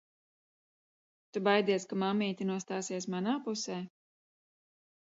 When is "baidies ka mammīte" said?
1.49-2.49